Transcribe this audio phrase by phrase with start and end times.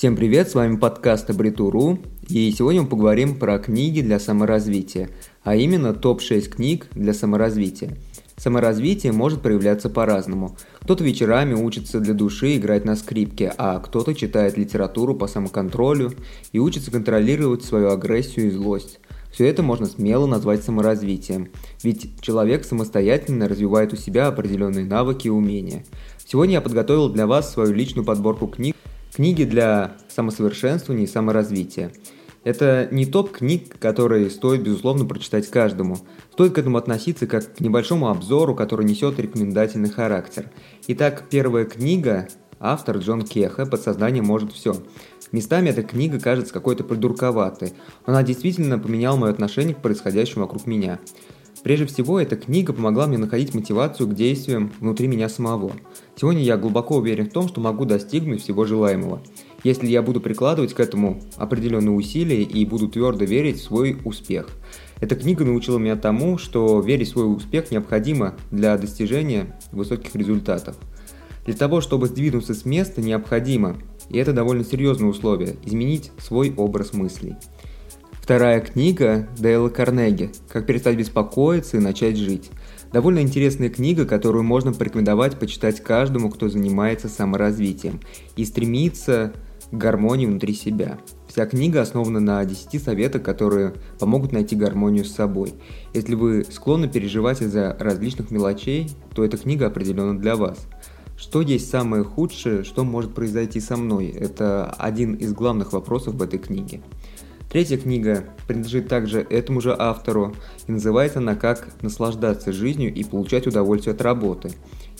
[0.00, 5.10] Всем привет, с вами подкаст Абритуру, и сегодня мы поговорим про книги для саморазвития,
[5.44, 7.98] а именно топ-6 книг для саморазвития.
[8.38, 10.56] Саморазвитие может проявляться по-разному.
[10.80, 16.14] Кто-то вечерами учится для души играть на скрипке, а кто-то читает литературу по самоконтролю
[16.52, 19.00] и учится контролировать свою агрессию и злость.
[19.30, 21.50] Все это можно смело назвать саморазвитием,
[21.82, 25.84] ведь человек самостоятельно развивает у себя определенные навыки и умения.
[26.24, 28.74] Сегодня я подготовил для вас свою личную подборку книг,
[29.20, 31.92] Книги для самосовершенствования и саморазвития.
[32.42, 35.98] Это не топ книг, которые стоит, безусловно, прочитать каждому.
[36.32, 40.50] Стоит к этому относиться как к небольшому обзору, который несет рекомендательный характер.
[40.86, 42.28] Итак, первая книга,
[42.60, 44.74] автор Джон Кеха «Подсознание может все».
[45.32, 47.74] Местами эта книга кажется какой-то придурковатой,
[48.06, 50.98] но она действительно поменяла мое отношение к происходящему вокруг меня.
[51.62, 55.72] Прежде всего, эта книга помогла мне находить мотивацию к действиям внутри меня самого.
[56.16, 59.22] Сегодня я глубоко уверен в том, что могу достигнуть всего желаемого.
[59.62, 64.48] Если я буду прикладывать к этому определенные усилия и буду твердо верить в свой успех.
[65.00, 70.76] Эта книга научила меня тому, что верить в свой успех необходимо для достижения высоких результатов.
[71.44, 73.76] Для того, чтобы сдвинуться с места, необходимо,
[74.08, 77.36] и это довольно серьезное условие, изменить свой образ мыслей.
[78.30, 82.52] Вторая книга Дейла Карнеги «Как перестать беспокоиться и начать жить».
[82.92, 87.98] Довольно интересная книга, которую можно порекомендовать почитать каждому, кто занимается саморазвитием
[88.36, 89.32] и стремится
[89.72, 91.00] к гармонии внутри себя.
[91.26, 95.54] Вся книга основана на 10 советах, которые помогут найти гармонию с собой.
[95.92, 100.68] Если вы склонны переживать из-за различных мелочей, то эта книга определенно для вас.
[101.16, 104.06] Что есть самое худшее, что может произойти со мной?
[104.06, 106.80] Это один из главных вопросов в этой книге.
[107.50, 110.36] Третья книга принадлежит также этому же автору
[110.68, 114.52] и называется она «Как наслаждаться жизнью и получать удовольствие от работы».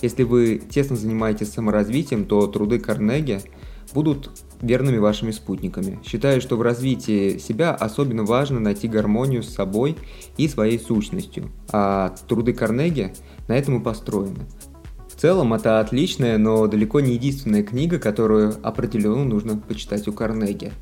[0.02, 3.40] Если вы тесно занимаетесь саморазвитием, то труды Карнеги
[3.94, 6.00] будут верными вашими спутниками.
[6.04, 9.96] Считаю, что в развитии себя особенно важно найти гармонию с собой
[10.36, 13.14] и своей сущностью, а труды Карнеги
[13.46, 14.40] на этом и построены.
[15.08, 20.72] В целом, это отличная, но далеко не единственная книга, которую определенно нужно почитать у Карнеги.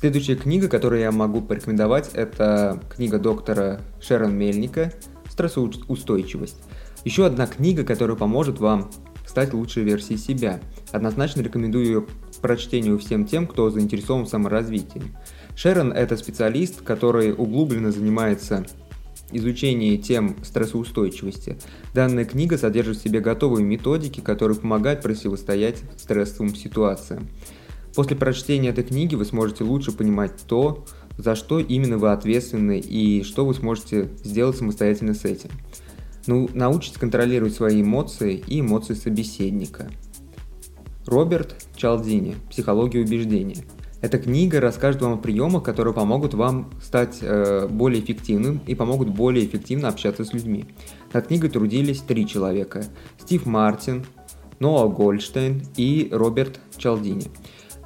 [0.00, 4.94] Следующая книга, которую я могу порекомендовать, это книга доктора Шерон Мельника
[5.28, 6.56] «Стрессоустойчивость».
[7.04, 8.90] Еще одна книга, которая поможет вам
[9.26, 10.60] стать лучшей версией себя.
[10.90, 12.06] Однозначно рекомендую ее
[12.40, 15.02] прочтению всем тем, кто заинтересован в саморазвитии.
[15.54, 18.64] Шерон– это специалист, который углубленно занимается
[19.32, 21.58] изучением тем стрессоустойчивости.
[21.92, 27.28] Данная книга содержит в себе готовые методики, которые помогают противостоять стрессовым ситуациям.
[27.94, 30.84] После прочтения этой книги вы сможете лучше понимать то,
[31.18, 35.50] за что именно вы ответственны и что вы сможете сделать самостоятельно с этим.
[36.26, 39.90] Ну, научитесь контролировать свои эмоции и эмоции собеседника.
[41.06, 43.64] Роберт Чалдини «Психология убеждения».
[44.00, 49.10] Эта книга расскажет вам о приемах, которые помогут вам стать э, более эффективным и помогут
[49.10, 50.66] более эффективно общаться с людьми.
[51.12, 52.84] Над книгой трудились три человека–
[53.20, 54.06] Стив Мартин,
[54.58, 57.26] Ноа Гольдштейн и Роберт Чалдини–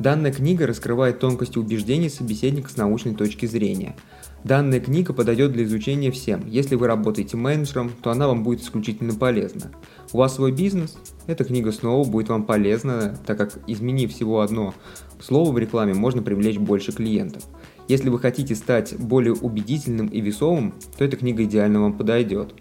[0.04, 3.96] Данная книга раскрывает тонкости убеждений собеседника с научной точки зрения.
[4.44, 6.46] Данная книга подойдет для изучения всем.
[6.46, 9.72] Если вы работаете менеджером, то она вам будет исключительно полезна.
[10.12, 10.98] У вас свой бизнес?
[11.26, 14.74] Эта книга снова будет вам полезна, так как изменив всего одно
[15.22, 17.42] слово в рекламе, можно привлечь больше клиентов.
[17.88, 22.52] Если вы хотите стать более убедительным и весомым, то эта книга идеально вам подойдет.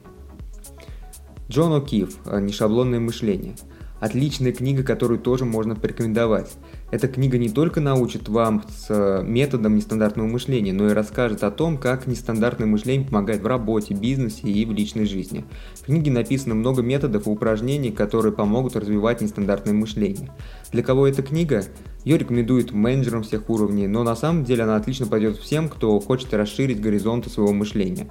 [1.49, 3.55] Джон О'Кив «Нешаблонное мышление».
[3.99, 6.51] Отличная книга, которую тоже можно порекомендовать.
[6.93, 11.49] Эта книга не только научит вам с э, методом нестандартного мышления, но и расскажет о
[11.49, 15.43] том, как нестандартное мышление помогает в работе, бизнесе и в личной жизни.
[15.73, 20.29] В книге написано много методов и упражнений, которые помогут развивать нестандартное мышление.
[20.71, 21.63] Для кого эта книга?
[22.05, 26.31] Ее рекомендуют менеджерам всех уровней, но на самом деле она отлично пойдет всем, кто хочет
[26.35, 28.07] расширить горизонты своего мышления.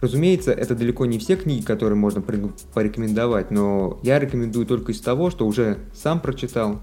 [0.00, 5.30] Разумеется, это далеко не все книги, которые можно порекомендовать, но я рекомендую только из того,
[5.30, 6.80] что уже сам прочитал.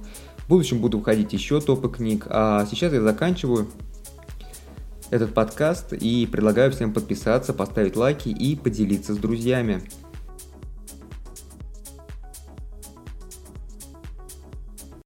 [0.52, 3.70] В будущем буду выходить еще топы книг, а сейчас я заканчиваю
[5.10, 9.82] этот подкаст и предлагаю всем подписаться, поставить лайки и поделиться с друзьями.